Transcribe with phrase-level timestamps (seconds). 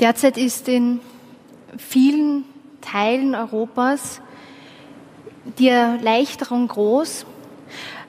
[0.00, 1.00] Derzeit ist in
[1.76, 2.44] vielen
[2.80, 4.22] Teilen Europas
[5.58, 7.26] die Erleichterung groß,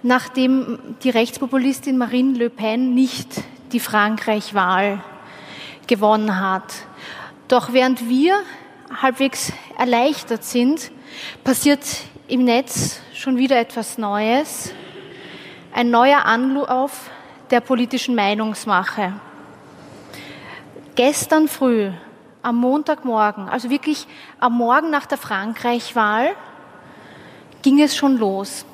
[0.02, 5.04] nachdem die Rechtspopulistin Marine Le Pen nicht die Frankreich-Wahl
[5.86, 6.74] gewonnen hat.
[7.50, 8.36] Doch während wir
[9.02, 10.92] halbwegs erleichtert sind,
[11.44, 11.82] passiert
[12.30, 14.74] im Netz schon wieder etwas Neues.
[15.74, 17.10] Ein neuer Anlauf
[17.50, 19.12] der politischen Meinungsmache.
[21.04, 21.90] Gestern früh,
[22.44, 24.06] am Montagmorgen, also wirklich
[24.40, 26.36] am Morgen nach der Frankreich-Wahl,
[27.64, 28.68] ging es schon los.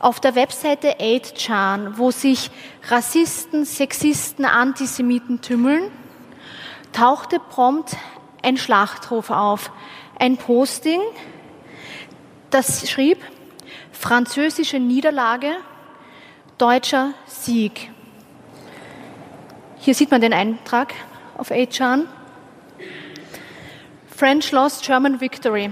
[0.00, 2.50] Auf der Webseite 8chan, wo sich
[2.88, 5.92] Rassisten, Sexisten, Antisemiten tümmeln,
[6.92, 7.96] tauchte prompt
[8.42, 9.70] ein Schlachtruf auf.
[10.18, 11.00] Ein Posting,
[12.50, 13.18] das schrieb,
[13.92, 15.52] französische Niederlage,
[16.58, 17.92] deutscher Sieg.
[19.78, 20.92] Hier sieht man den Eintrag
[21.40, 22.04] auf 8chan.
[24.14, 25.70] French lost German victory.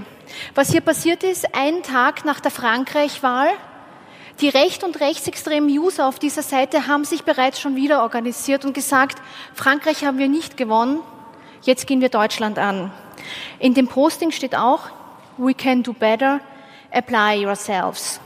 [0.54, 3.50] Was hier passiert ist, einen Tag nach der Frankreich-Wahl,
[4.40, 8.72] die recht- und rechtsextremen User auf dieser Seite haben sich bereits schon wieder organisiert und
[8.72, 9.20] gesagt,
[9.52, 11.00] Frankreich haben wir nicht gewonnen,
[11.62, 12.90] jetzt gehen wir Deutschland an.
[13.58, 14.88] In dem Posting steht auch,
[15.36, 16.40] we can do better,
[16.90, 18.20] apply yourselves.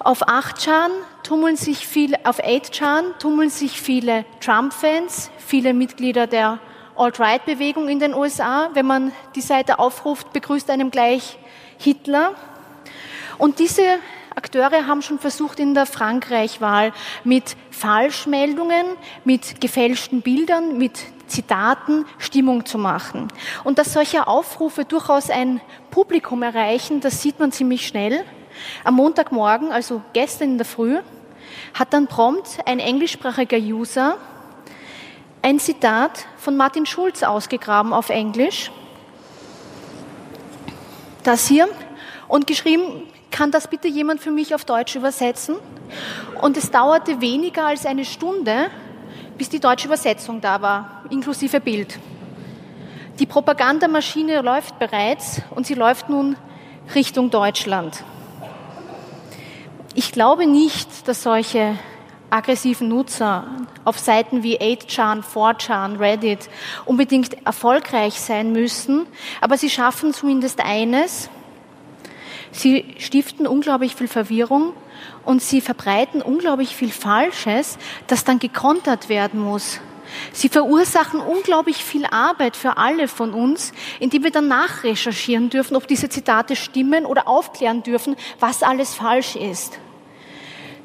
[0.00, 0.90] Auf 8chan
[1.22, 6.58] tummeln sich viele, auf 8chan tummeln sich viele Trump-Fans, viele Mitglieder der
[6.96, 8.70] Alt-Right-Bewegung in den USA.
[8.74, 11.38] Wenn man die Seite aufruft, begrüßt einem gleich
[11.78, 12.34] Hitler.
[13.38, 13.82] Und diese
[14.34, 16.92] Akteure haben schon versucht, in der Frankreich-Wahl
[17.24, 18.86] mit Falschmeldungen,
[19.24, 23.28] mit gefälschten Bildern, mit Zitaten Stimmung zu machen.
[23.64, 25.60] Und dass solche Aufrufe durchaus ein
[25.90, 28.24] Publikum erreichen, das sieht man ziemlich schnell.
[28.84, 30.98] Am Montagmorgen, also gestern in der Früh,
[31.74, 34.18] hat dann prompt ein englischsprachiger User
[35.42, 38.70] ein Zitat von Martin Schulz ausgegraben auf Englisch.
[41.24, 41.68] Das hier.
[42.28, 45.56] Und geschrieben, kann das bitte jemand für mich auf Deutsch übersetzen?
[46.40, 48.70] Und es dauerte weniger als eine Stunde,
[49.36, 51.98] bis die deutsche Übersetzung da war, inklusive Bild.
[53.18, 56.36] Die Propagandamaschine läuft bereits und sie läuft nun
[56.94, 58.04] Richtung Deutschland.
[59.94, 61.78] Ich glaube nicht, dass solche
[62.30, 63.44] aggressiven Nutzer
[63.84, 66.48] auf Seiten wie 8chan, 4chan, Reddit
[66.86, 69.06] unbedingt erfolgreich sein müssen,
[69.42, 71.28] aber sie schaffen zumindest eines,
[72.52, 74.72] sie stiften unglaublich viel Verwirrung
[75.26, 77.76] und sie verbreiten unglaublich viel Falsches,
[78.06, 79.78] das dann gekontert werden muss.
[80.32, 85.86] Sie verursachen unglaublich viel Arbeit für alle von uns, indem wir dann nachrecherchieren dürfen, ob
[85.86, 89.78] diese Zitate stimmen oder aufklären dürfen, was alles falsch ist.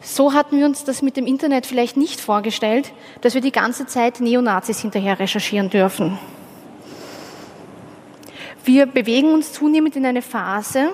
[0.01, 3.87] So hatten wir uns das mit dem Internet vielleicht nicht vorgestellt, dass wir die ganze
[3.87, 6.17] Zeit Neonazis hinterher recherchieren dürfen.
[8.63, 10.93] Wir bewegen uns zunehmend in eine Phase,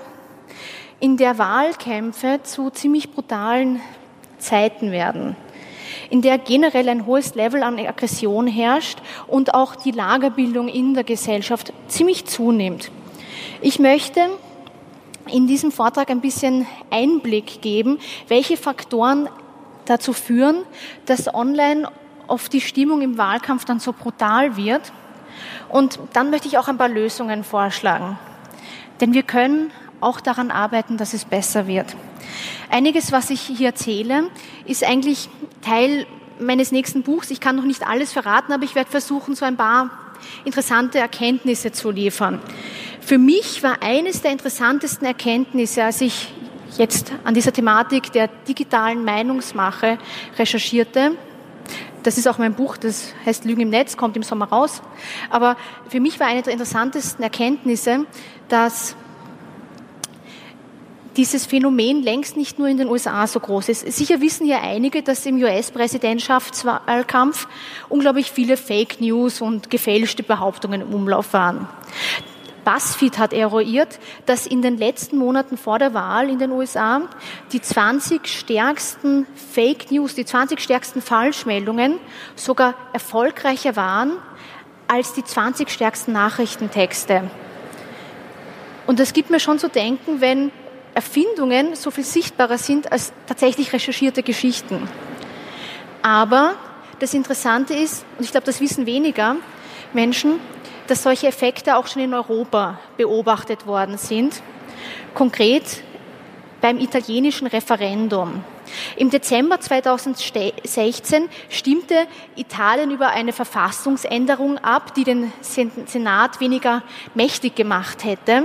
[1.00, 3.82] in der Wahlkämpfe zu ziemlich brutalen
[4.38, 5.36] Zeiten werden,
[6.14, 11.04] in der generell ein hohes Level an Aggression herrscht und auch die Lagerbildung in der
[11.04, 12.92] Gesellschaft ziemlich zunimmt.
[13.62, 14.30] Ich möchte
[15.32, 17.98] in diesem Vortrag ein bisschen Einblick geben,
[18.28, 19.28] welche Faktoren
[19.86, 20.58] dazu führen,
[21.08, 21.90] dass online
[22.28, 24.94] oft die Stimmung im Wahlkampf dann so brutal wird.
[25.68, 28.20] Und dann möchte ich auch ein paar Lösungen vorschlagen.
[29.02, 29.72] Denn wir können
[30.04, 31.96] auch daran arbeiten, dass es besser wird.
[32.70, 34.30] Einiges, was ich hier erzähle,
[34.66, 35.30] ist eigentlich
[35.62, 36.06] Teil
[36.40, 37.32] meines nächsten Buchs.
[37.32, 39.90] Ich kann noch nicht alles verraten, aber ich werde versuchen, so ein paar
[40.46, 42.40] interessante Erkenntnisse zu liefern.
[43.02, 46.34] Für mich war eines der interessantesten Erkenntnisse, als ich
[46.78, 49.98] jetzt an dieser Thematik der digitalen Meinungsmache
[50.38, 51.12] recherchierte,
[52.04, 54.82] das ist auch mein Buch, das heißt Lügen im Netz, kommt im Sommer raus.
[55.30, 55.56] Aber
[55.88, 58.06] für mich war eine der interessantesten Erkenntnisse,
[58.50, 58.96] dass
[61.18, 63.92] dieses Phänomen längst nicht nur in den USA so groß ist.
[63.92, 67.48] Sicher wissen hier einige, dass im US-Präsidentschaftswahlkampf
[67.90, 71.68] unglaublich viele Fake News und gefälschte Behauptungen im Umlauf waren.
[72.64, 77.02] BuzzFeed hat eruiert, dass in den letzten Monaten vor der Wahl in den USA
[77.52, 82.00] die 20 stärksten Fake News, die 20 stärksten Falschmeldungen
[82.36, 84.14] sogar erfolgreicher waren
[84.88, 87.30] als die 20 stärksten Nachrichtentexte.
[88.86, 90.52] Und das gibt mir schon zu denken, wenn
[90.94, 94.88] Erfindungen so viel sichtbarer sind als tatsächlich recherchierte Geschichten.
[96.02, 96.56] Aber
[97.00, 99.36] das Interessante ist, und ich glaube, das wissen weniger
[99.94, 100.40] Menschen,
[100.88, 104.42] dass solche Effekte auch schon in Europa beobachtet worden sind.
[105.14, 105.64] Konkret
[106.62, 108.44] beim italienischen Referendum.
[108.96, 116.82] Im Dezember 2016 stimmte Italien über eine Verfassungsänderung ab, die den Senat weniger
[117.16, 118.44] mächtig gemacht hätte.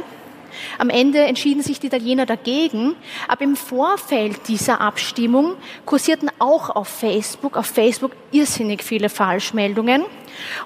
[0.78, 2.94] Am Ende entschieden sich die Italiener dagegen,
[3.26, 5.54] aber im Vorfeld dieser Abstimmung
[5.84, 10.04] kursierten auch auf Facebook, auf Facebook irrsinnig viele Falschmeldungen.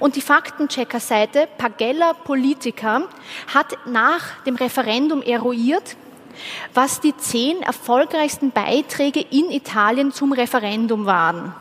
[0.01, 3.03] Und die Faktenchecker-Seite Pagella Politica
[3.53, 5.97] hat nach dem Referendum eruiert,
[6.75, 11.55] was die zehn erfolgreichsten Beiträge in Italien zum Referendum waren.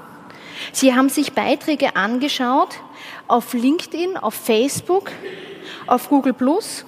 [0.72, 2.70] Sie haben sich Beiträge angeschaut
[3.28, 5.12] auf LinkedIn, auf Facebook,
[5.88, 6.86] auf Google Plus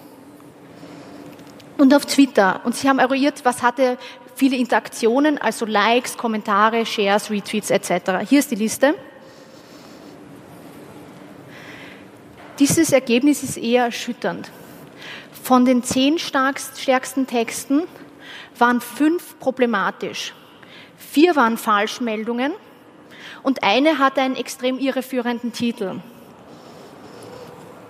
[1.78, 2.62] und auf Twitter.
[2.64, 3.98] Und sie haben eruiert, was hatte
[4.36, 8.28] viele Interaktionen, also Likes, Kommentare, Shares, Retweets etc.
[8.28, 8.96] Hier ist die Liste.
[12.60, 14.52] Dieses Ergebnis ist eher erschütternd.
[15.44, 17.84] Von den zehn stärksten Texten
[18.58, 20.34] waren fünf problematisch.
[20.98, 22.54] Vier waren Falschmeldungen
[23.42, 26.00] und eine hatte einen extrem irreführenden Titel.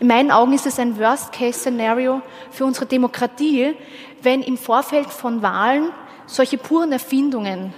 [0.00, 3.74] In meinen Augen ist es ein Worst-Case-Szenario für unsere Demokratie,
[4.22, 5.90] wenn im Vorfeld von Wahlen
[6.26, 7.72] solche puren Erfindungen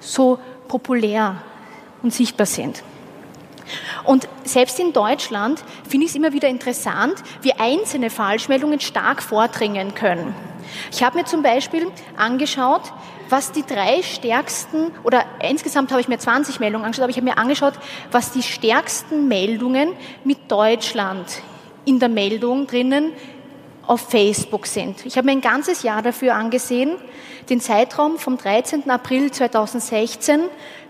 [0.00, 0.38] so
[0.68, 1.42] populär
[2.02, 2.82] und sichtbar sind.
[4.04, 9.94] Und selbst in Deutschland finde ich es immer wieder interessant, wie einzelne Falschmeldungen stark vordringen
[9.94, 10.34] können.
[10.90, 12.82] Ich habe mir zum Beispiel angeschaut,
[13.28, 17.26] was die drei stärksten, oder insgesamt habe ich mir 20 Meldungen angeschaut, aber ich habe
[17.26, 17.74] mir angeschaut,
[18.10, 19.92] was die stärksten Meldungen
[20.24, 21.26] mit Deutschland
[21.84, 23.12] in der Meldung drinnen
[23.86, 25.04] auf Facebook sind.
[25.04, 26.96] Ich habe mir ein ganzes Jahr dafür angesehen,
[27.50, 28.88] den Zeitraum vom 13.
[28.90, 30.40] April 2016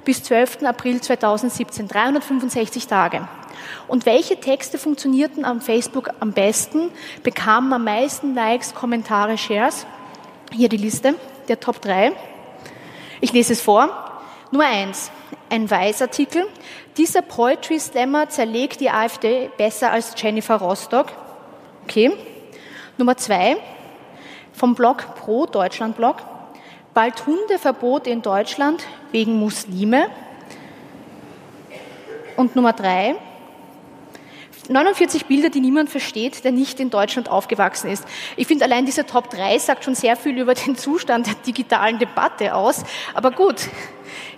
[0.04, 0.62] bis 12.
[0.64, 3.26] April 2017, 365 Tage.
[3.88, 6.90] Und welche Texte funktionierten am Facebook am besten,
[7.22, 9.86] bekamen am meisten Likes, Kommentare, Shares?
[10.52, 11.14] Hier die Liste
[11.48, 12.12] der Top 3.
[13.20, 13.88] Ich lese es vor.
[14.50, 15.10] Nummer 1,
[15.50, 16.46] ein Weißartikel.
[16.96, 21.08] Dieser Poetry Slammer zerlegt die AfD besser als Jennifer Rostock.
[21.84, 22.12] Okay.
[22.96, 23.56] Nummer 2,
[24.52, 26.16] vom Blog Pro Deutschland Blog.
[26.94, 30.06] Bald Hundeverbot in Deutschland wegen Muslime.
[32.36, 33.16] Und Nummer drei,
[34.68, 38.04] 49 Bilder, die niemand versteht, der nicht in Deutschland aufgewachsen ist.
[38.36, 41.98] Ich finde, allein diese Top 3 sagt schon sehr viel über den Zustand der digitalen
[41.98, 42.84] Debatte aus.
[43.12, 43.68] Aber gut,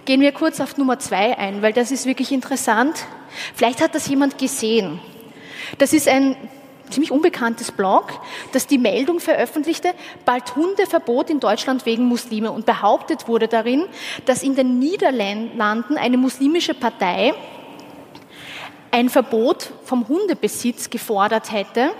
[0.04, 3.06] gehen wir kurz auf Nummer 2 ein, weil das ist wirklich interessant.
[3.54, 5.00] Vielleicht hat das jemand gesehen.
[5.78, 6.36] Das ist ein
[6.90, 8.12] ziemlich unbekanntes Blog,
[8.52, 9.92] das die Meldung veröffentlichte,
[10.24, 13.84] bald Hundeverbot in Deutschland wegen Muslime und behauptet wurde darin,
[14.24, 17.34] dass in den Niederlanden eine muslimische Partei
[18.96, 21.90] ein Verbot vom Hundebesitz gefordert hätte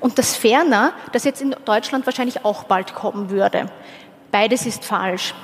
[0.00, 3.70] und dass ferner das jetzt in Deutschland wahrscheinlich auch bald kommen würde.
[4.30, 5.34] Beides ist falsch.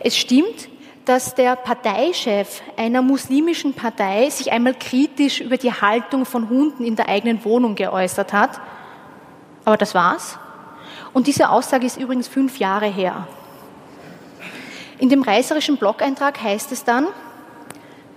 [0.00, 0.68] Es stimmt,
[1.04, 6.96] dass der Parteichef einer muslimischen Partei sich einmal kritisch über die Haltung von Hunden in
[6.96, 8.60] der eigenen Wohnung geäußert hat.
[9.64, 10.36] Aber das war's.
[11.12, 13.28] Und diese Aussage ist übrigens fünf Jahre her.
[14.98, 17.06] In dem reißerischen Blog-Eintrag heißt es dann,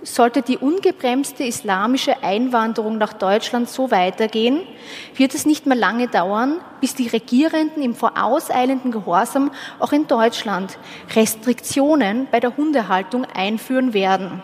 [0.06, 4.60] sollte die ungebremste islamische Einwanderung nach Deutschland so weitergehen,
[5.16, 10.78] wird es nicht mehr lange dauern, bis die Regierenden im vorauseilenden Gehorsam auch in Deutschland
[11.14, 14.42] Restriktionen bei der Hundehaltung einführen werden.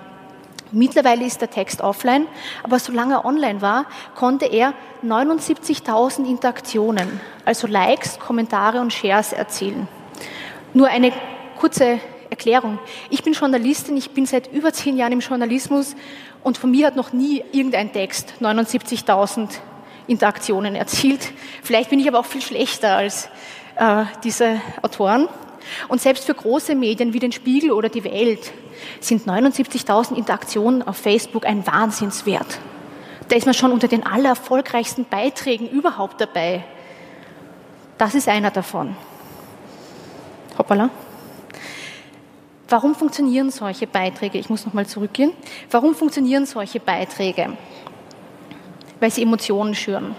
[0.73, 2.26] Mittlerweile ist der Text offline,
[2.62, 3.85] aber solange er online war,
[4.16, 4.73] konnte er
[5.04, 9.87] 79.000 Interaktionen, also Likes, Kommentare und Shares erzielen.
[10.73, 11.12] Nur eine
[11.59, 12.00] kurze
[12.42, 12.80] Erklärung.
[13.08, 15.94] Ich bin Journalistin, ich bin seit über zehn Jahren im Journalismus
[16.42, 19.49] und von mir hat noch nie irgendein Text 79.000
[20.08, 21.20] Interaktionen erzielt.
[21.62, 23.28] Vielleicht bin ich aber auch viel schlechter als
[23.76, 25.28] äh, diese Autoren.
[25.87, 28.52] Und selbst für große Medien wie den Spiegel oder die Welt
[28.99, 32.58] sind 79.000 Interaktionen auf Facebook ein Wahnsinnswert.
[33.28, 36.64] Da ist man schon unter den allererfolgreichsten Beiträgen überhaupt dabei.
[37.99, 38.96] Das ist einer davon.
[40.58, 40.90] Hoppala.
[42.72, 44.38] Warum funktionieren solche Beiträge?
[44.38, 45.34] Ich muss nochmal zurückgehen.
[45.70, 47.58] Warum funktionieren solche Beiträge?
[48.98, 50.14] Weil sie Emotionen schüren.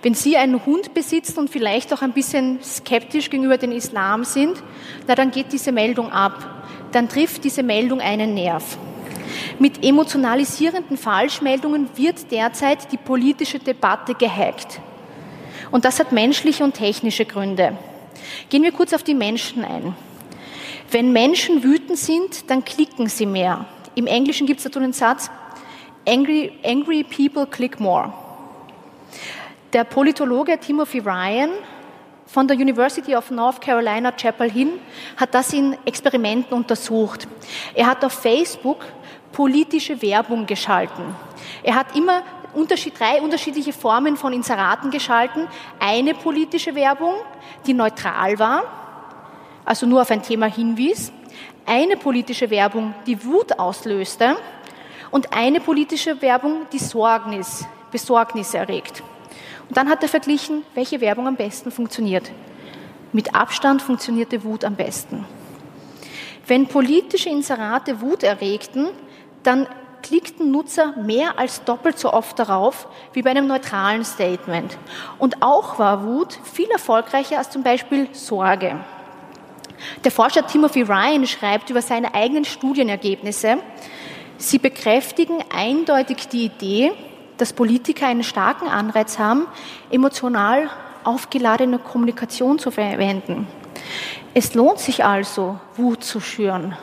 [0.00, 4.62] Wenn Sie einen Hund besitzen und vielleicht auch ein bisschen skeptisch gegenüber dem Islam sind,
[5.06, 6.64] na dann geht diese Meldung ab.
[6.92, 8.78] Dann trifft diese Meldung einen Nerv.
[9.58, 14.80] Mit emotionalisierenden Falschmeldungen wird derzeit die politische Debatte gehackt.
[15.70, 17.76] Und das hat menschliche und technische Gründe.
[18.48, 19.94] Gehen wir kurz auf die Menschen ein.
[20.90, 23.66] Wenn Menschen wütend sind, dann klicken sie mehr.
[23.94, 25.30] Im Englischen gibt es dazu den Satz,
[26.08, 28.12] angry, angry people click more.
[29.74, 31.50] Der Politologe Timothy Ryan
[32.24, 34.80] von der University of North Carolina Chapel Hill
[35.18, 37.28] hat das in Experimenten untersucht.
[37.74, 38.86] Er hat auf Facebook
[39.32, 41.04] politische Werbung geschalten.
[41.62, 42.22] Er hat immer
[42.54, 45.46] Unterschied, drei unterschiedliche Formen von Inseraten geschalten.
[45.78, 47.14] Eine politische Werbung,
[47.66, 48.87] die neutral war,
[49.68, 51.12] also nur auf ein Thema hinwies.
[51.66, 54.36] Eine politische Werbung, die Wut auslöste.
[55.10, 59.02] Und eine politische Werbung, die Sorgnis, Besorgnis erregt.
[59.68, 62.30] Und dann hat er verglichen, welche Werbung am besten funktioniert.
[63.12, 65.26] Mit Abstand funktionierte Wut am besten.
[66.46, 68.88] Wenn politische Inserate Wut erregten,
[69.42, 69.66] dann
[70.02, 74.78] klickten Nutzer mehr als doppelt so oft darauf wie bei einem neutralen Statement.
[75.18, 78.78] Und auch war Wut viel erfolgreicher als zum Beispiel Sorge.
[80.04, 83.58] Der Forscher Timothy Ryan schreibt über seine eigenen Studienergebnisse,
[84.36, 86.92] sie bekräftigen eindeutig die Idee,
[87.36, 89.46] dass Politiker einen starken Anreiz haben,
[89.90, 90.70] emotional
[91.04, 93.46] aufgeladene Kommunikation zu verwenden.
[94.34, 96.76] Es lohnt sich also, Wut zu schüren.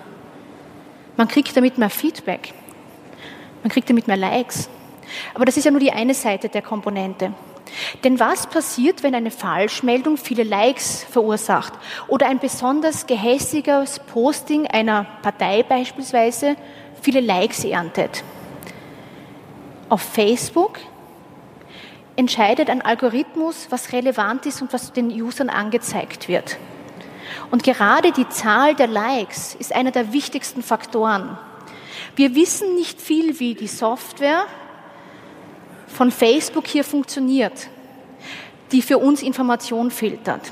[1.18, 2.54] Man kriegt damit mehr Feedback.
[3.64, 4.70] Man kriegt damit mehr Likes.
[5.34, 7.34] Aber das ist ja nur die eine Seite der Komponente.
[8.04, 11.74] Denn was passiert, wenn eine Falschmeldung viele Likes verursacht
[12.08, 16.56] oder ein besonders gehässiges Posting einer Partei beispielsweise
[17.02, 18.24] viele Likes erntet?
[19.90, 20.80] Auf Facebook
[22.16, 26.58] entscheidet ein Algorithmus, was relevant ist und was den Usern angezeigt wird.
[27.52, 31.38] Und gerade die Zahl der Likes ist einer der wichtigsten Faktoren.
[32.16, 34.46] Wir wissen nicht viel, wie die Software
[35.96, 37.70] von Facebook hier funktioniert,
[38.74, 40.52] die für uns Information filtert.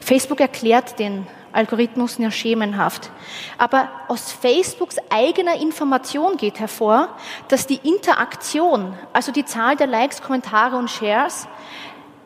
[0.00, 3.10] Facebook erklärt den Algorithmus nur schemenhaft.
[3.56, 7.08] Aber aus Facebooks eigener Information geht hervor,
[7.48, 11.48] dass die Interaktion, also die Zahl der Likes, Kommentare und Shares,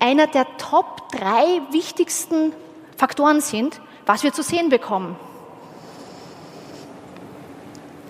[0.01, 2.53] einer der Top drei wichtigsten
[2.97, 5.17] Faktoren sind, was wir zu sehen bekommen.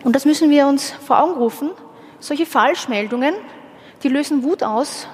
[0.02, 1.70] Und das müssen wir uns vor Augen rufen.
[2.20, 3.34] Solche Falschmeldungen,
[4.04, 5.08] die lösen Wut aus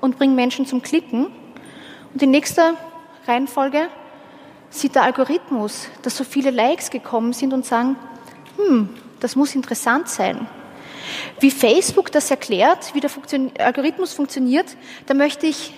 [0.00, 1.28] und bringen Menschen zum Klicken.
[2.12, 2.74] Und in nächster
[3.26, 3.88] Reihenfolge
[4.68, 7.96] sieht der Algorithmus, dass so viele Likes gekommen sind und sagen,
[8.56, 10.46] hm, das muss interessant sein.
[11.40, 15.74] Wie Facebook das erklärt, wie der Funktion Algorithmus funktioniert, da möchte ich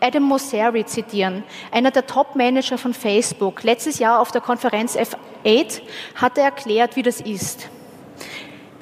[0.00, 3.62] Adam Mosseri zitieren, einer der Top-Manager von Facebook.
[3.64, 5.80] Letztes Jahr auf der Konferenz F8
[6.14, 7.68] hat er erklärt, wie das ist,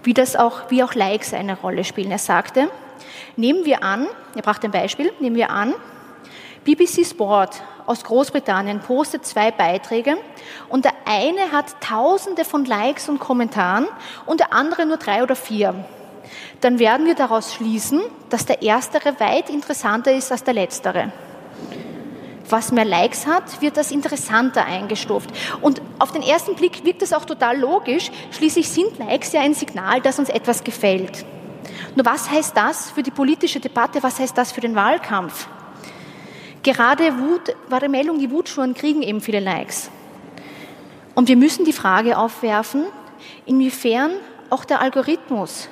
[0.04, 2.10] wie, das auch, wie auch Likes eine Rolle spielen.
[2.10, 2.70] Er sagte,
[3.36, 5.74] nehmen wir an, er brachte ein Beispiel, nehmen wir an,
[6.64, 10.16] BBC Sport aus Großbritannien postet zwei Beiträge
[10.68, 13.86] und der eine hat tausende von Likes und Kommentaren
[14.26, 15.84] und der andere nur drei oder vier.
[16.60, 18.00] Dann werden wir daraus schließen,
[18.30, 21.12] dass der erstere weit interessanter ist als der letztere.
[22.48, 25.30] Was mehr Likes hat, wird das interessanter eingestuft.
[25.60, 28.10] Und auf den ersten Blick wirkt das auch total logisch.
[28.30, 31.24] Schließlich sind Likes ja ein Signal, dass uns etwas gefällt.
[31.94, 34.02] Nur was heißt das für die politische Debatte?
[34.02, 35.48] Was heißt das für den Wahlkampf?
[36.62, 39.90] Gerade Wut, wahre Meldung, die Wutschuren kriegen eben viele Likes.
[41.14, 42.86] Und wir müssen die Frage aufwerfen,
[43.46, 44.12] inwiefern
[44.50, 45.68] auch der Algorithmus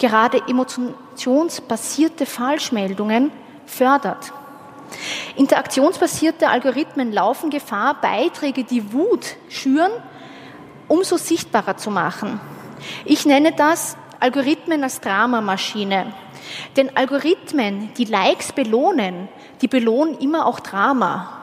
[0.00, 3.30] gerade emotionsbasierte Falschmeldungen
[3.66, 4.32] fördert.
[5.36, 9.92] Interaktionsbasierte Algorithmen laufen Gefahr, Beiträge, die Wut schüren,
[10.88, 12.40] umso sichtbarer zu machen.
[13.04, 16.12] Ich nenne das Algorithmen als Dramamaschine.
[16.76, 19.28] Denn Algorithmen, die Likes belohnen,
[19.62, 21.36] die belohnen immer auch Drama.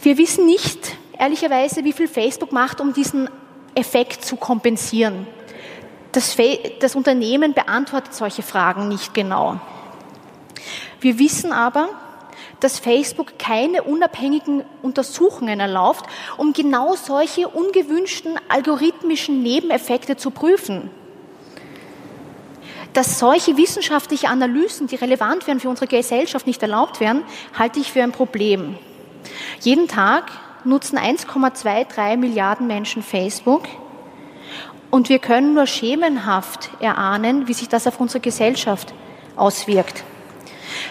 [0.00, 3.28] Wir wissen nicht, ehrlicherweise, wie viel Facebook macht, um diesen
[3.74, 5.26] Effekt zu kompensieren.
[6.12, 6.36] Das,
[6.80, 9.60] das, Unternehmen beantwortet solche Fragen nicht genau.
[11.00, 11.88] Wir wissen aber,
[12.60, 20.90] dass Facebook keine unabhängigen Untersuchungen erlaubt, um genau solche ungewünschten algorithmischen Nebeneffekte zu prüfen.
[22.92, 27.22] Dass solche wissenschaftliche Analysen, die relevant wären für unsere Gesellschaft, nicht erlaubt werden,
[27.58, 28.76] halte ich für ein Problem.
[29.60, 30.32] Jeden Tag
[30.64, 33.62] nutzen 1,23 Milliarden Menschen Facebook
[34.90, 38.92] und wir können nur schemenhaft erahnen, wie sich das auf unsere Gesellschaft
[39.36, 40.04] auswirkt.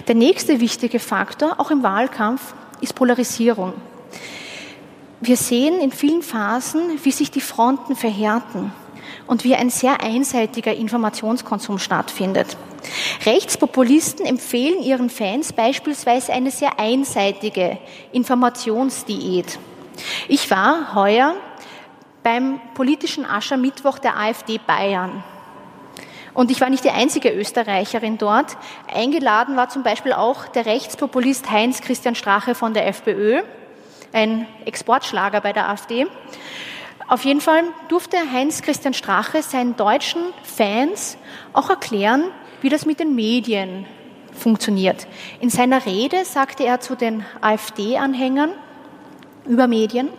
[0.08, 3.74] Der nächste wichtige Faktor, auch im Wahlkampf, ist Polarisierung.
[5.22, 8.72] Wir sehen in vielen Phasen, wie sich die Fronten verhärten
[9.28, 12.58] und wie ein sehr einseitiger Informationskonsum stattfindet.
[13.26, 17.78] Rechtspopulisten empfehlen ihren Fans beispielsweise eine sehr einseitige
[18.14, 19.60] Informationsdiät.
[20.30, 21.36] Ich war heuer
[22.24, 25.24] beim politischen Aschermittwoch der AfD Bayern.
[26.34, 28.58] Und ich war nicht die einzige Österreicherin dort.
[28.94, 33.42] Eingeladen war zum Beispiel auch der Rechtspopulist Heinz Christian Strache von der FPÖ,
[34.14, 36.08] ein Exportschlager bei der AfD.
[37.08, 41.18] Auf jeden Fall durfte Heinz Christian Strache seinen deutschen Fans
[41.54, 42.26] auch erklären,
[42.62, 43.86] wie das mit den Medien
[44.32, 45.08] funktioniert.
[45.40, 48.52] In seiner Rede sagte er zu den AfD-Anhängern
[49.46, 50.10] über Medien,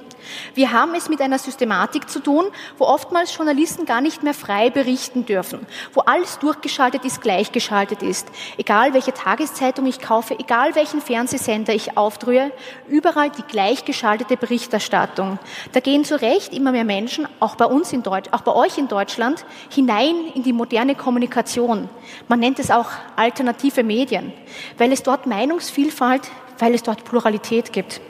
[0.54, 2.46] wir haben es mit einer Systematik zu tun,
[2.78, 8.28] wo oftmals Journalisten gar nicht mehr frei berichten dürfen, wo alles durchgeschaltet ist, gleichgeschaltet ist.
[8.56, 12.52] Egal welche Tageszeitung ich kaufe, egal welchen Fernsehsender ich aufdrühe,
[12.88, 15.38] überall die gleichgeschaltete Berichterstattung.
[15.72, 18.78] Da gehen zu Recht immer mehr Menschen, auch bei uns in Deutsch, auch bei euch
[18.78, 21.88] in Deutschland, hinein in die moderne Kommunikation.
[22.28, 24.32] Man nennt es auch alternative Medien,
[24.78, 26.22] weil es dort Meinungsvielfalt,
[26.58, 28.00] weil es dort Pluralität gibt.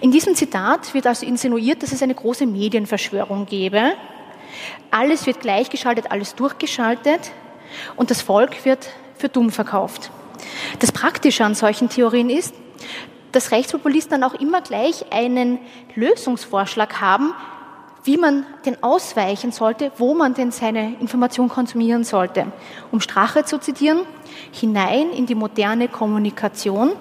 [0.00, 3.92] In diesem Zitat wird also insinuiert, dass es eine große Medienverschwörung gäbe.
[4.90, 7.32] Alles wird gleichgeschaltet, alles durchgeschaltet
[7.96, 10.10] und das Volk wird für dumm verkauft.
[10.78, 12.54] Das Praktische an solchen Theorien ist,
[13.32, 15.58] dass Rechtspopulisten dann auch immer gleich einen
[15.94, 17.34] Lösungsvorschlag haben,
[18.04, 22.46] wie man denn ausweichen sollte, wo man denn seine Information konsumieren sollte.
[22.90, 24.00] Um Strache zu zitieren,
[24.50, 26.92] hinein in die moderne Kommunikation,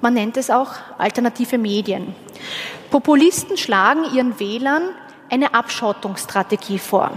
[0.00, 2.14] man nennt es auch alternative Medien.
[2.90, 4.82] Populisten schlagen ihren Wählern
[5.30, 7.10] eine Abschottungsstrategie vor.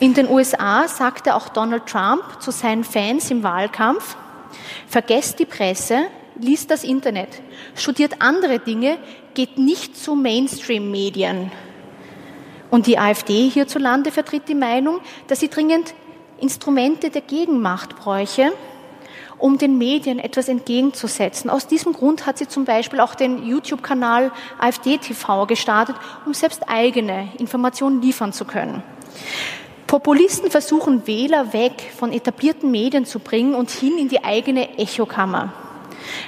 [0.00, 4.16] In den USA sagte auch Donald Trump zu seinen Fans im Wahlkampf,
[4.86, 7.42] vergesst die Presse, liest das Internet,
[7.74, 8.98] studiert andere Dinge,
[9.34, 11.50] geht nicht zu Mainstream-Medien.
[12.70, 15.94] Und die AfD hierzulande vertritt die Meinung, dass sie dringend
[16.40, 18.52] Instrumente der Gegenmacht bräuche,
[19.38, 21.50] um den Medien etwas entgegenzusetzen.
[21.50, 25.96] Aus diesem Grund hat sie zum Beispiel auch den YouTube-Kanal AfD TV gestartet,
[26.26, 28.82] um selbst eigene Informationen liefern zu können.
[29.86, 35.52] Populisten versuchen Wähler weg von etablierten Medien zu bringen und hin in die eigene Echokammer.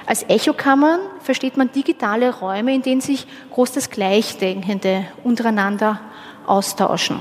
[0.06, 6.00] Als Echokammern versteht man digitale Räume, in denen sich groß das Gleichdenkende untereinander
[6.46, 7.20] austauschen.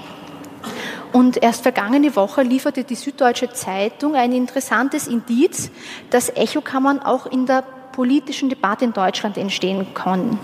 [1.11, 5.71] Und erst vergangene Woche lieferte die Süddeutsche Zeitung ein interessantes Indiz,
[6.11, 10.39] dass Echokammern auch in der politischen Debatte in Deutschland entstehen können.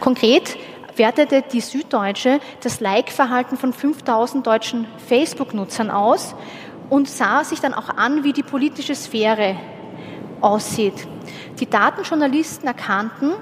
[0.00, 0.56] Konkret
[0.96, 6.34] wertete die Süddeutsche das Like-Verhalten von 5000 deutschen Facebook-Nutzern aus
[6.90, 9.56] und sah sich dann auch an, wie die politische Sphäre
[10.40, 11.06] aussieht.
[11.58, 13.32] Die Datenjournalisten erkannten,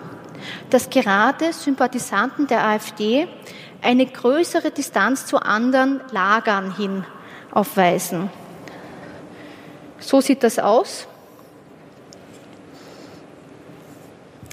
[0.70, 3.28] dass gerade Sympathisanten der AfD
[3.82, 7.04] eine größere Distanz zu anderen Lagern hin
[7.50, 8.30] aufweisen.
[9.98, 11.06] So sieht das aus.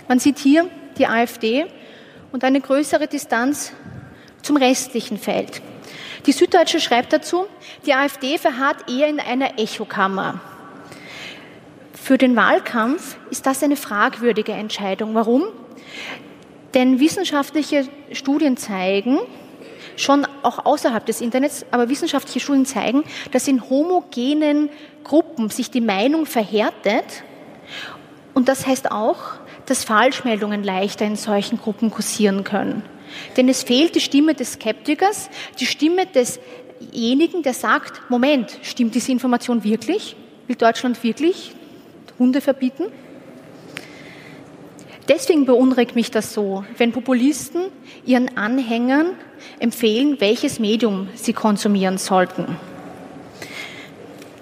[0.07, 1.67] Man sieht hier die AfD
[2.31, 3.71] und eine größere Distanz
[4.41, 5.61] zum restlichen Feld.
[6.25, 7.45] Die Süddeutsche schreibt dazu,
[7.85, 10.39] die AfD verharrt eher in einer Echokammer.
[11.93, 15.13] Für den Wahlkampf ist das eine fragwürdige Entscheidung.
[15.13, 15.43] Warum?
[16.73, 19.19] Denn wissenschaftliche Studien zeigen,
[19.95, 24.69] schon auch außerhalb des Internets, aber wissenschaftliche Studien zeigen, dass in homogenen
[25.03, 27.23] Gruppen sich die Meinung verhärtet.
[28.33, 29.17] Und das heißt auch,
[29.65, 32.83] dass Falschmeldungen leichter in solchen Gruppen kursieren können.
[33.37, 35.29] Denn es fehlt die Stimme des Skeptikers,
[35.59, 40.15] die Stimme desjenigen, der sagt, Moment, stimmt diese Information wirklich?
[40.47, 41.53] Will Deutschland wirklich
[42.17, 42.85] Hunde verbieten?
[45.09, 47.63] Deswegen beunruhigt mich das so, wenn Populisten
[48.05, 49.07] ihren Anhängern
[49.59, 52.57] empfehlen, welches Medium sie konsumieren sollten.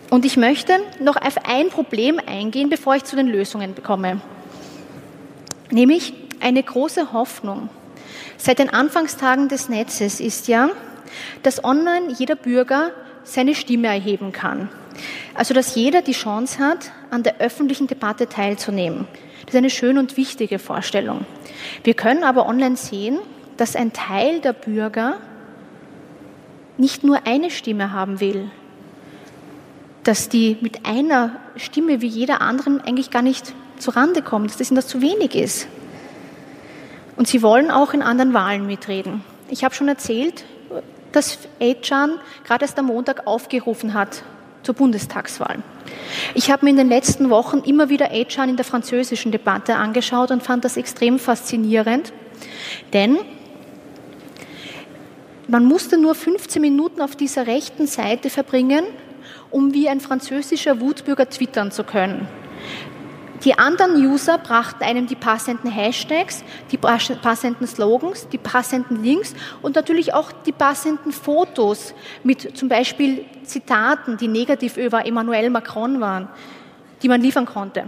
[0.10, 4.22] Und ich möchte noch auf ein Problem eingehen, bevor ich zu den Lösungen komme.
[5.72, 7.70] Nämlich eine große Hoffnung
[8.38, 10.70] seit den Anfangstagen des Netzes ist ja,
[11.44, 12.92] dass online jeder Bürger
[13.24, 14.70] seine Stimme erheben kann.
[15.34, 19.08] Also dass jeder die Chance hat, an der öffentlichen Debatte teilzunehmen.
[19.48, 21.26] Das ist eine schöne und wichtige Vorstellung.
[21.86, 23.18] Wir können aber online sehen,
[23.56, 25.18] dass ein Teil der Bürger
[26.78, 28.52] nicht nur eine Stimme haben will,
[30.04, 34.88] dass die mit einer Stimme wie jeder anderen eigentlich gar nicht zurande kommt, dass das
[34.88, 35.70] zu wenig ist.
[37.16, 39.24] Und sie wollen auch in anderen Wahlen mitreden.
[39.50, 40.44] Ich habe schon erzählt,
[41.14, 44.24] dass Echan gerade erst am Montag aufgerufen hat
[44.68, 45.64] zur Bundestagswahl.
[46.34, 50.30] Ich habe mir in den letzten Wochen immer wieder Echan in der französischen Debatte angeschaut
[50.30, 52.12] und fand das extrem faszinierend,
[52.92, 53.18] denn
[55.48, 58.84] man musste nur 15 Minuten auf dieser rechten Seite verbringen,
[59.52, 62.28] um wie ein französischer Wutbürger twittern zu können.
[63.44, 69.76] Die anderen User brachten einem die passenden Hashtags, die passenden Slogans, die passenden Links und
[69.76, 76.28] natürlich auch die passenden Fotos mit zum Beispiel Zitaten, die negativ über Emmanuel Macron waren,
[77.04, 77.86] die man liefern konnte.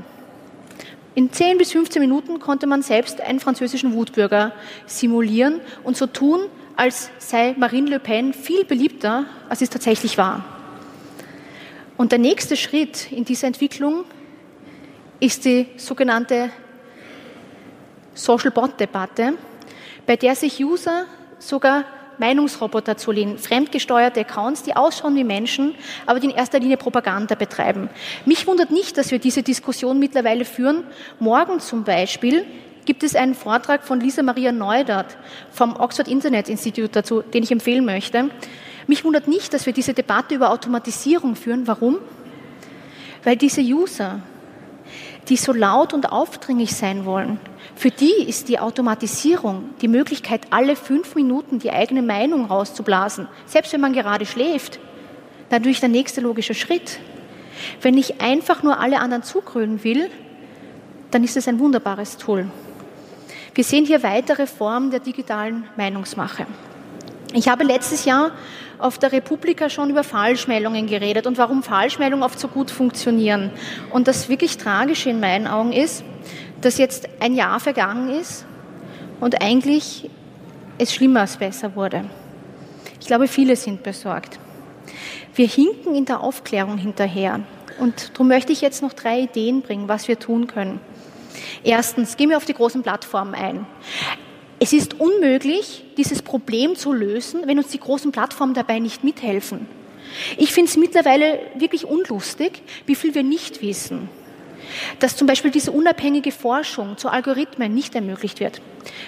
[1.15, 4.53] In 10 bis 15 Minuten konnte man selbst einen französischen Wutbürger
[4.85, 6.41] simulieren und so tun,
[6.75, 10.45] als sei Marine Le Pen viel beliebter, als es tatsächlich war.
[11.97, 14.05] Und der nächste Schritt in dieser Entwicklung
[15.19, 16.49] ist die sogenannte
[18.13, 19.33] Social Bot Debatte,
[20.05, 21.05] bei der sich User
[21.39, 21.85] sogar
[22.19, 25.73] Meinungsroboter zulehnen, fremdgesteuerte Accounts, die ausschauen wie Menschen,
[26.05, 27.89] aber die in erster Linie Propaganda betreiben.
[28.25, 30.83] Mich wundert nicht, dass wir diese Diskussion mittlerweile führen.
[31.19, 32.45] Morgen zum Beispiel
[32.85, 35.17] gibt es einen Vortrag von Lisa Maria Neudert
[35.51, 38.29] vom Oxford Internet Institute dazu, den ich empfehlen möchte.
[38.87, 41.67] Mich wundert nicht, dass wir diese Debatte über Automatisierung führen.
[41.67, 41.99] Warum?
[43.23, 44.21] Weil diese User,
[45.29, 47.39] die so laut und aufdringlich sein wollen,
[47.75, 53.71] für die ist die Automatisierung, die Möglichkeit, alle fünf Minuten die eigene Meinung rauszublasen, selbst
[53.73, 54.79] wenn man gerade schläft,
[55.49, 56.99] natürlich der nächste logische Schritt.
[57.81, 60.09] Wenn ich einfach nur alle anderen zugrölen will,
[61.11, 62.49] dann ist es ein wunderbares Tool.
[63.53, 66.45] Wir sehen hier weitere Formen der digitalen Meinungsmache.
[67.33, 68.31] Ich habe letztes Jahr
[68.79, 73.51] auf der Republika schon über Falschmeldungen geredet und warum Falschmeldungen oft so gut funktionieren.
[73.91, 76.03] Und das wirklich Tragische in meinen Augen ist,
[76.61, 78.45] dass jetzt ein Jahr vergangen ist
[79.19, 80.09] und eigentlich
[80.77, 82.05] es schlimmer als besser wurde.
[82.99, 84.39] Ich glaube, viele sind besorgt.
[85.35, 87.41] Wir hinken in der Aufklärung hinterher.
[87.79, 90.79] Und darum möchte ich jetzt noch drei Ideen bringen, was wir tun können.
[91.63, 93.65] Erstens, gehen wir auf die großen Plattformen ein.
[94.59, 99.67] Es ist unmöglich, dieses Problem zu lösen, wenn uns die großen Plattformen dabei nicht mithelfen.
[100.37, 104.09] Ich finde es mittlerweile wirklich unlustig, wie viel wir nicht wissen.
[104.99, 108.61] Dass zum Beispiel diese unabhängige Forschung zu Algorithmen nicht ermöglicht wird.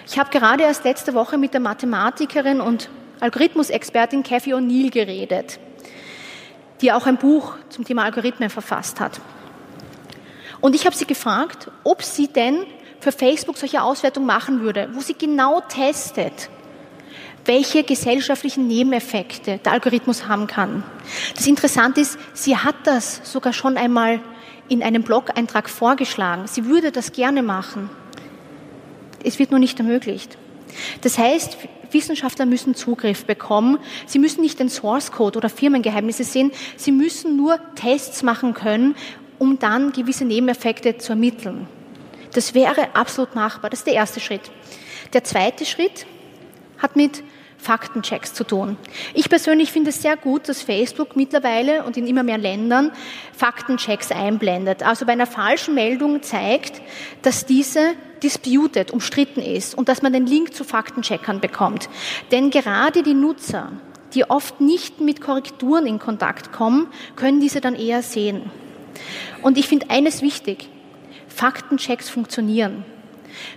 [0.08, 5.60] Ich habe gerade erst letzte Woche mit der Mathematikerin und Algorithmusexpertin Kathy O'Neill geredet,
[6.82, 9.20] die auch ein Buch zum Thema Algorithmen verfasst hat.
[10.62, 12.66] Und ich habe sie gefragt, ob sie denn
[13.02, 16.50] für Facebook solche Auswertungen machen würde, wo sie genau testet,
[17.46, 20.84] welche gesellschaftlichen Nebeneffekte der Algorithmus haben kann.
[21.36, 24.20] Das Interessante ist, sie hat das sogar schon einmal
[24.70, 26.44] in einem Blog-Eintrag vorgeschlagen.
[26.48, 27.90] Sie würde das gerne machen.
[29.24, 30.38] Es wird nur nicht ermöglicht.
[31.02, 31.58] Das heißt,
[31.92, 33.80] Wissenschaftler müssen Zugriff bekommen.
[34.06, 36.52] Sie müssen nicht den Source Code oder Firmengeheimnisse sehen.
[36.78, 38.96] Sie müssen nur Tests machen können,
[39.40, 41.68] um dann gewisse Nebeneffekte zu ermitteln.
[42.34, 43.70] Das wäre absolut machbar.
[43.70, 44.52] Das ist der erste Schritt.
[45.14, 46.06] Der zweite Schritt
[46.78, 47.24] hat mit
[47.62, 48.76] Faktenchecks zu tun.
[49.14, 52.92] Ich persönlich finde es sehr gut, dass Facebook mittlerweile und in immer mehr Ländern
[53.38, 54.82] Faktenchecks einblendet.
[54.82, 56.82] Also bei einer falschen Meldung zeigt,
[57.22, 61.88] dass diese disputed, umstritten ist und dass man den Link zu Faktencheckern bekommt.
[62.32, 63.72] Denn gerade die Nutzer,
[64.16, 68.50] die oft nicht mit Korrekturen in Kontakt kommen, können diese dann eher sehen.
[69.44, 70.68] Und ich finde eines wichtig.
[71.36, 72.84] Faktenchecks funktionieren.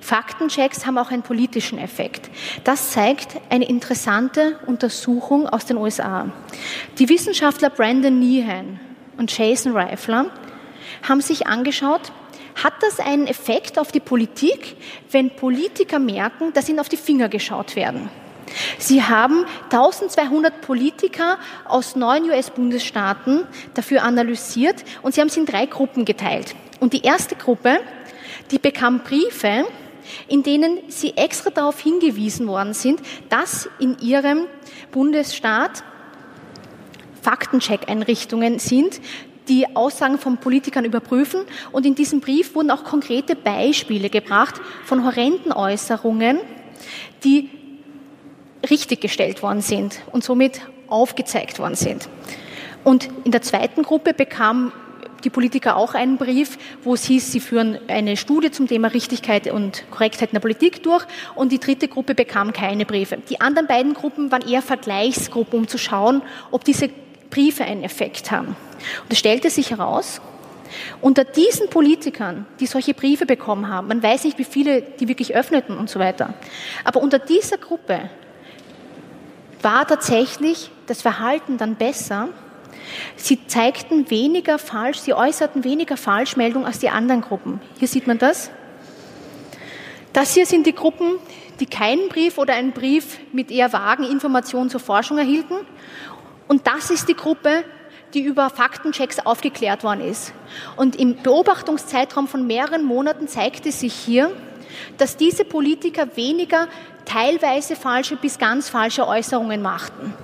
[0.00, 2.30] Faktenchecks haben auch einen politischen Effekt.
[2.62, 6.30] Das zeigt eine interessante Untersuchung aus den USA.
[6.98, 8.78] Die Wissenschaftler Brandon Nehan
[9.16, 10.26] und Jason Reifler
[11.06, 12.12] haben sich angeschaut,
[12.62, 14.76] hat das einen Effekt auf die Politik,
[15.10, 18.08] wenn Politiker merken, dass ihnen auf die Finger geschaut werden?
[18.78, 25.66] Sie haben 1200 Politiker aus neun US-Bundesstaaten dafür analysiert und sie haben sie in drei
[25.66, 26.54] Gruppen geteilt.
[26.84, 27.80] Und die erste Gruppe,
[28.50, 29.64] die bekam Briefe,
[30.28, 34.44] in denen sie extra darauf hingewiesen worden sind, dass in ihrem
[34.92, 35.82] Bundesstaat
[37.22, 39.00] Faktencheck-Einrichtungen sind,
[39.48, 41.46] die Aussagen von Politikern überprüfen.
[41.72, 46.38] Und in diesem Brief wurden auch konkrete Beispiele gebracht von horrenden Äußerungen,
[47.24, 47.48] die
[48.68, 52.10] richtiggestellt worden sind und somit aufgezeigt worden sind.
[52.84, 54.70] Und in der zweiten Gruppe bekam
[55.24, 59.50] die Politiker auch einen Brief, wo es hieß, sie führen eine Studie zum Thema Richtigkeit
[59.50, 63.18] und Korrektheit in der Politik durch und die dritte Gruppe bekam keine Briefe.
[63.28, 66.90] Die anderen beiden Gruppen waren eher Vergleichsgruppen, um zu schauen, ob diese
[67.30, 68.48] Briefe einen Effekt haben.
[68.48, 70.20] Und es stellte sich heraus,
[71.00, 75.34] unter diesen Politikern, die solche Briefe bekommen haben, man weiß nicht, wie viele die wirklich
[75.34, 76.34] öffneten und so weiter,
[76.84, 78.10] aber unter dieser Gruppe
[79.62, 82.28] war tatsächlich das Verhalten dann besser.
[83.16, 87.60] Sie zeigten weniger falsch, sie äußerten weniger Falschmeldungen als die anderen Gruppen.
[87.78, 88.50] Hier sieht man das.
[90.12, 91.16] Das hier sind die Gruppen,
[91.60, 95.54] die keinen Brief oder einen Brief mit eher vagen Informationen zur Forschung erhielten.
[96.48, 97.64] Und das ist die Gruppe,
[98.14, 100.32] die über Faktenchecks aufgeklärt worden ist.
[100.76, 104.30] Und im Beobachtungszeitraum von mehreren Monaten zeigte sich hier,
[104.98, 106.68] dass diese Politiker weniger
[107.04, 110.14] teilweise falsche bis ganz falsche Äußerungen machten.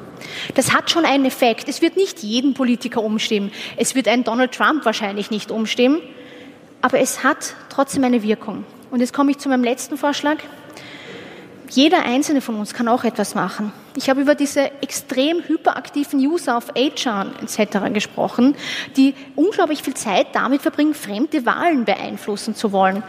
[0.55, 1.69] Das hat schon einen Effekt.
[1.69, 3.53] Es wird nicht jeden Politiker umstimmen.
[3.77, 6.01] Es wird einen Donald Trump wahrscheinlich nicht umstimmen.
[6.83, 8.65] Aber es hat trotzdem eine Wirkung.
[8.91, 10.39] Und jetzt komme ich zu meinem letzten Vorschlag.
[11.71, 13.73] Jeder einzelne von uns kann auch etwas machen.
[13.97, 17.93] Ich habe über diese extrem hyperaktiven User auf HR etc.
[17.95, 18.57] gesprochen,
[18.97, 23.05] die unglaublich viel Zeit damit verbringen, fremde Wahlen beeinflussen zu wollen.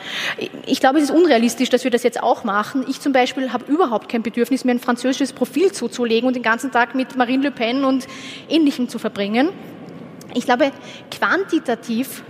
[0.68, 2.86] Ich glaube, es ist unrealistisch, dass wir das jetzt auch machen.
[2.88, 6.72] Ich zum Beispiel habe überhaupt kein Bedürfnis, mir ein französisches Profil zuzulegen und den ganzen
[6.72, 8.06] Tag mit Marine Le Pen und
[8.48, 9.50] Ähnlichem zu verbringen.
[10.36, 10.72] Ich glaube,
[11.10, 12.22] quantitativ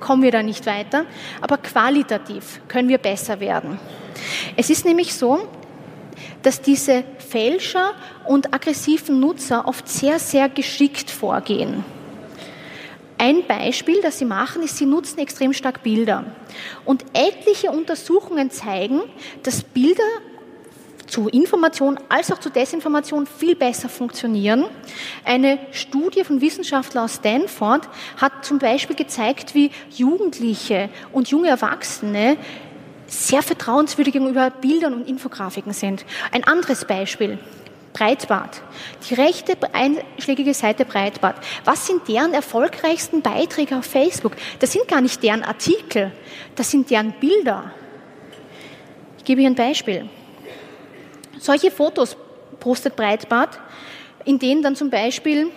[0.00, 1.06] kommen wir da nicht weiter,
[1.40, 3.78] aber qualitativ können wir besser werden.
[4.56, 5.48] Es ist nämlich so,
[6.42, 7.92] dass diese Fälscher
[8.26, 11.84] und aggressiven Nutzer oft sehr, sehr geschickt vorgehen.
[13.18, 16.24] Ein Beispiel, das sie machen, ist, sie nutzen extrem stark Bilder.
[16.84, 19.00] Und etliche Untersuchungen zeigen,
[19.44, 20.02] dass Bilder
[21.12, 24.64] zu Information als auch zu Desinformation viel besser funktionieren.
[25.24, 32.38] Eine Studie von Wissenschaftlern aus Stanford hat zum Beispiel gezeigt, wie Jugendliche und junge Erwachsene
[33.12, 36.04] sehr vertrauenswürdig gegenüber Bildern und Infografiken sind.
[36.32, 37.38] Ein anderes Beispiel.
[37.92, 38.62] Breitbart.
[39.08, 41.36] Die rechte einschlägige Seite Breitbart.
[41.66, 44.32] Was sind deren erfolgreichsten Beiträge auf Facebook?
[44.60, 46.10] Das sind gar nicht deren Artikel,
[46.56, 47.70] das sind deren Bilder.
[49.18, 50.08] Ich gebe hier ein Beispiel.
[51.38, 52.16] Solche Fotos
[52.60, 53.60] postet Breitbart,
[54.24, 55.50] in denen dann zum Beispiel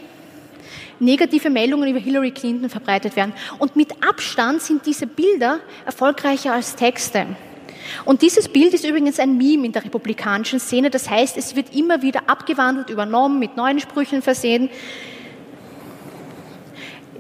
[1.00, 3.34] negative Meldungen über Hillary Clinton verbreitet werden.
[3.60, 7.26] Und mit Abstand sind diese Bilder erfolgreicher als Texte.
[8.04, 10.90] Und dieses Bild ist übrigens ein Meme in der republikanischen Szene.
[10.90, 14.70] Das heißt, es wird immer wieder abgewandelt, übernommen, mit neuen Sprüchen versehen.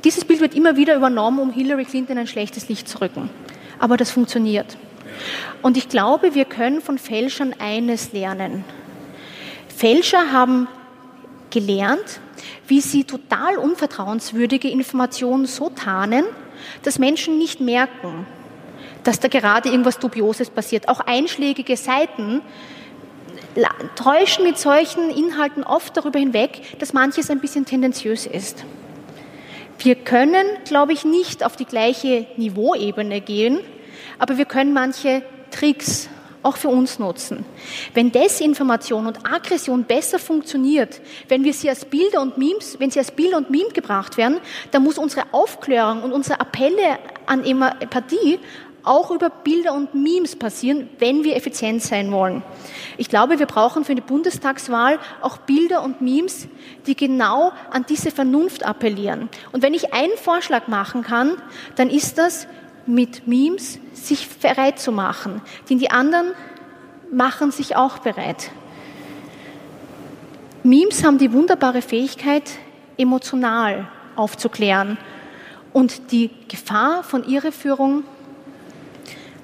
[0.03, 3.29] Dieses Bild wird immer wieder übernommen, um Hillary Clinton in ein schlechtes Licht zu rücken.
[3.79, 4.77] Aber das funktioniert.
[5.61, 8.63] Und ich glaube, wir können von Fälschern eines lernen.
[9.75, 10.67] Fälscher haben
[11.55, 12.19] gelernt,
[12.67, 16.25] wie sie total unvertrauenswürdige Informationen so tarnen,
[16.83, 18.27] dass Menschen nicht merken,
[19.03, 20.89] dass da gerade irgendwas Dubioses passiert.
[20.89, 22.41] Auch einschlägige Seiten
[23.95, 28.65] täuschen mit solchen Inhalten oft darüber hinweg, dass manches ein bisschen tendenziös ist.
[29.79, 33.59] Wir können, glaube ich, nicht auf die gleiche Niveauebene gehen,
[34.19, 36.09] aber wir können manche Tricks
[36.45, 37.43] auch für uns nutzen.
[37.93, 42.99] Wenn Desinformation und Aggression besser funktioniert, wenn wir sie als Bilder und Memes, wenn sie
[42.99, 44.37] als Bilder und Meme gebracht werden,
[44.71, 48.39] dann muss unsere Aufklärung und unsere Appelle an Empathie
[48.83, 52.43] auch über Bilder und Memes passieren, wenn wir effizient sein wollen.
[52.97, 56.47] Ich glaube, wir brauchen für eine Bundestagswahl auch Bilder und Memes,
[56.85, 59.29] die genau an diese Vernunft appellieren.
[59.51, 61.37] Und wenn ich einen Vorschlag machen kann,
[61.75, 62.47] dann ist das,
[62.85, 65.41] mit Memes sich bereit zu machen.
[65.69, 66.27] Denn die anderen
[67.11, 68.51] machen sich auch bereit.
[70.63, 72.49] Memes haben die wunderbare Fähigkeit,
[72.97, 74.97] emotional aufzuklären
[75.73, 78.03] und die Gefahr von Irreführung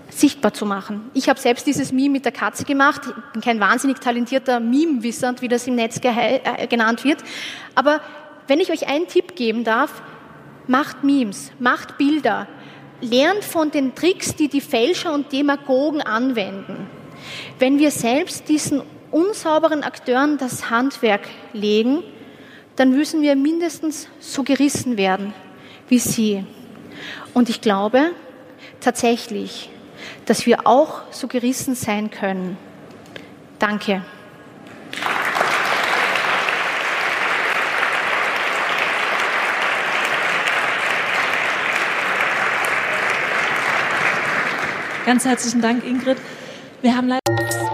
[0.10, 1.10] sichtbar zu machen.
[1.14, 3.02] Ich habe selbst dieses Meme mit der Katze gemacht.
[3.06, 7.24] Ich bin kein wahnsinnig talentierter Meme-Wissend, wie das im Netz äh, genannt wird.
[7.76, 8.02] Aber
[8.48, 10.02] wenn ich euch einen Tipp geben darf,
[10.68, 12.48] macht Memes, macht Bilder,
[13.02, 16.88] lernt von den Tricks, die die Fälscher und Demagogen anwenden.
[17.60, 22.04] Wenn wir selbst diesen unsauberen Akteuren das Handwerk legen,
[22.76, 25.34] dann müssen wir mindestens so gerissen werden
[25.92, 26.46] wie sie.
[27.34, 28.12] Und ich glaube
[28.80, 29.70] tatsächlich,
[30.26, 32.58] dass wir auch so gerissen sein können.
[33.60, 34.02] Danke.
[45.06, 46.18] Ganz herzlichen Dank, Ingrid.
[46.82, 47.71] Wir haben leider.